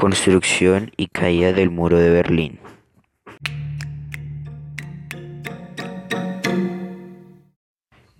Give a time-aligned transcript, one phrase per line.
[0.00, 2.60] Construcción y caída del Muro de Berlín.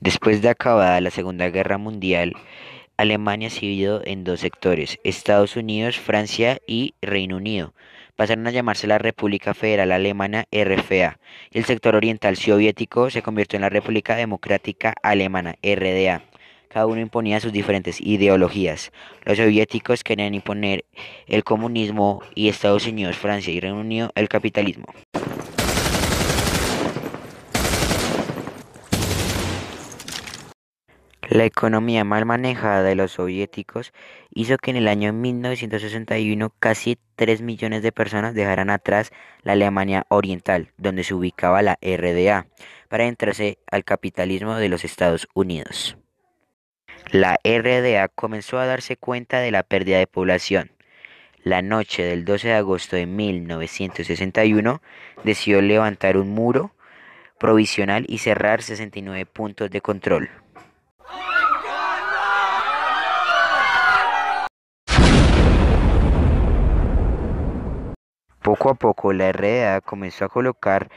[0.00, 2.32] Después de acabada la Segunda Guerra Mundial,
[2.96, 7.74] Alemania se dividió en dos sectores, Estados Unidos, Francia y Reino Unido.
[8.16, 11.20] Pasaron a llamarse la República Federal Alemana RFA.
[11.52, 16.24] El sector oriental soviético se convirtió en la República Democrática Alemana RDA.
[16.78, 18.92] Cada uno imponía sus diferentes ideologías.
[19.24, 20.84] Los soviéticos querían imponer
[21.26, 24.86] el comunismo y Estados Unidos, Francia y Reino Unido el capitalismo.
[31.28, 33.92] La economía mal manejada de los soviéticos
[34.32, 39.10] hizo que en el año 1961 casi 3 millones de personas dejaran atrás
[39.42, 42.46] la Alemania Oriental, donde se ubicaba la RDA,
[42.88, 45.98] para entrarse al capitalismo de los Estados Unidos.
[47.12, 50.72] La RDA comenzó a darse cuenta de la pérdida de población.
[51.42, 54.82] La noche del 12 de agosto de 1961
[55.24, 56.74] decidió levantar un muro
[57.38, 60.28] provisional y cerrar 69 puntos de control.
[68.42, 70.90] Poco a poco la RDA comenzó a colocar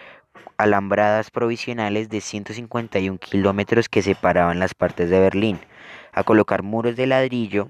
[0.58, 5.60] alambradas provisionales de 151 kilómetros que separaban las partes de Berlín,
[6.12, 7.70] a colocar muros de ladrillo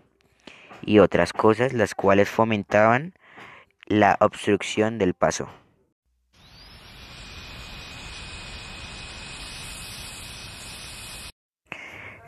[0.82, 3.14] y otras cosas las cuales fomentaban
[3.86, 5.50] la obstrucción del paso.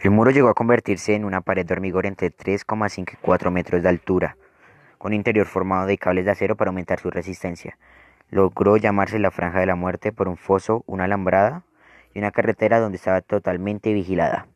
[0.01, 3.81] El muro llegó a convertirse en una pared de hormigón entre 3,5 y 4 metros
[3.81, 4.37] de altura
[5.03, 7.77] con interior formado de cables de acero para aumentar su resistencia.
[8.29, 11.63] Logró llamarse la Franja de la Muerte por un foso, una alambrada
[12.13, 14.47] y una carretera donde estaba totalmente vigilada.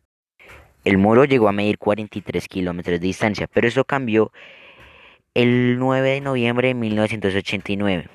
[0.88, 4.32] El muro llegó a medir 43 kilómetros de distancia, pero eso cambió
[5.34, 8.08] el 9 de noviembre de 1989.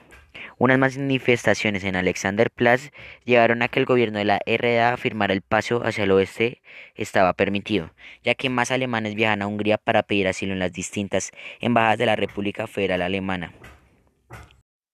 [0.57, 2.89] Unas manifestaciones en Alexanderplatz
[3.27, 6.63] llevaron a que el gobierno de la RDA afirmara el paso hacia el oeste
[6.95, 7.91] estaba permitido,
[8.25, 11.31] ya que más alemanes viajan a Hungría para pedir asilo en las distintas
[11.61, 13.53] embajadas de la República Federal Alemana.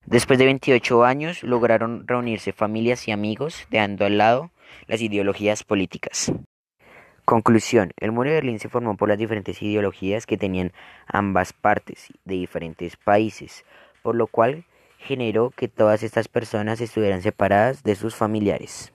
[0.05, 4.51] Después de 28 años lograron reunirse familias y amigos, dejando al lado
[4.89, 6.33] las ideologías políticas.
[7.29, 7.93] Conclusión.
[7.99, 10.73] El muro de Berlín se formó por las diferentes ideologías que tenían
[11.07, 13.67] ambas partes de diferentes países,
[14.03, 14.65] por lo cual
[14.97, 18.95] generó que todas estas personas estuvieran separadas de sus familiares.